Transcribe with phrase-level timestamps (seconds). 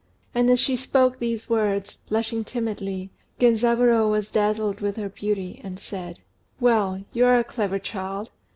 [0.33, 5.79] And as she spoke these words, blushing timidly, Genzaburô was dazzled with her beauty, and
[5.79, 6.17] said
[6.59, 8.31] "Well, you're a clever child.